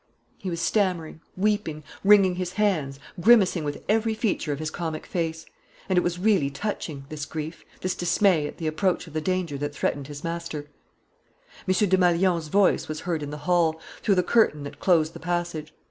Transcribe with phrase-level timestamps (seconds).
[0.39, 5.45] He was stammering, weeping, wringing his hands, grimacing with every feature of his comic face.
[5.87, 9.59] And it was really touching, this grief, this dismay at the approach of the danger
[9.59, 10.65] that threatened his master.
[11.67, 11.73] M.
[11.87, 15.71] Desmalions's voice was heard in the hall, through the curtain that closed the passage.